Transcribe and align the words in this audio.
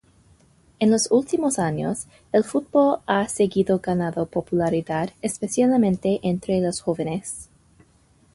En 0.79 0.89
los 0.89 1.11
últimos 1.11 1.59
años 1.59 2.07
el 2.31 2.43
fútbol 2.43 3.01
ha 3.05 3.27
seguido 3.27 3.77
ganando 3.77 4.25
popularidad, 4.25 5.11
especialmente 5.21 6.19
entre 6.23 6.59
los 6.59 6.81
jóvenes. 6.81 7.49